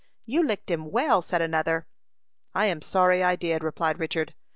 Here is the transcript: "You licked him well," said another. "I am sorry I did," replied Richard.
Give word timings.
"You 0.25 0.41
licked 0.41 0.71
him 0.71 0.89
well," 0.89 1.21
said 1.21 1.43
another. 1.43 1.85
"I 2.55 2.65
am 2.65 2.81
sorry 2.81 3.21
I 3.23 3.35
did," 3.35 3.63
replied 3.63 3.99
Richard. 3.99 4.33